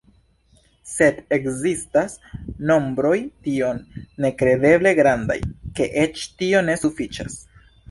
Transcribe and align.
Sed 0.91 1.19
ekzistas 1.37 2.15
nombroj 2.71 3.13
tiom 3.49 3.83
nekredeble 4.27 4.97
grandaj, 5.03 5.39
ke 5.81 5.91
eĉ 6.07 6.27
tio 6.43 6.67
ne 6.73 6.81
sufiĉas. 6.87 7.41